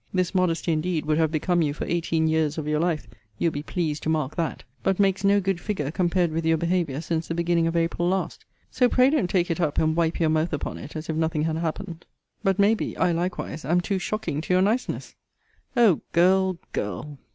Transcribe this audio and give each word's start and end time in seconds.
This 0.11 0.33
modesty 0.33 0.71
indeed 0.71 1.05
would 1.05 1.19
have 1.19 1.31
become 1.31 1.61
you 1.61 1.75
for 1.75 1.85
eighteen 1.85 2.27
years 2.27 2.57
of 2.57 2.67
your 2.67 2.79
life 2.79 3.07
you'll 3.37 3.51
be 3.51 3.61
pleased 3.61 4.01
to 4.01 4.09
mark 4.09 4.35
that 4.35 4.63
but 4.81 4.99
makes 4.99 5.23
no 5.23 5.39
good 5.39 5.61
figure 5.61 5.91
compared 5.91 6.31
with 6.31 6.43
your 6.43 6.57
behaviour 6.57 7.01
since 7.01 7.27
the 7.27 7.35
beginning 7.35 7.67
of 7.67 7.75
April 7.75 8.09
last. 8.09 8.43
So 8.71 8.89
pray 8.89 9.11
don't 9.11 9.29
take 9.29 9.51
it 9.51 9.61
up, 9.61 9.77
and 9.77 9.95
wipe 9.95 10.19
your 10.19 10.29
mouth 10.31 10.53
upon 10.53 10.79
it, 10.79 10.95
as 10.95 11.07
if 11.07 11.15
nothing 11.15 11.43
had 11.43 11.57
happened. 11.57 12.07
But, 12.43 12.57
may 12.57 12.73
be, 12.73 12.97
I 12.97 13.11
likewise 13.11 13.63
am 13.63 13.79
to 13.81 13.99
shocking 13.99 14.41
to 14.41 14.53
your 14.55 14.63
niceness! 14.63 15.13
O 15.77 16.01
girl, 16.13 16.57
girl! 16.73 17.19